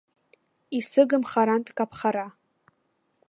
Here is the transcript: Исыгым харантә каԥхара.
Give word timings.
Исыгым 0.77 1.23
харантә 1.29 1.71
каԥхара. 1.77 2.27